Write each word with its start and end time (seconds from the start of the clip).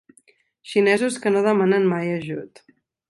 Xinesos 0.69 1.19
que 1.21 1.33
no 1.35 1.43
demanen 1.49 1.89
mai 1.93 2.07
ajut. 2.17 2.53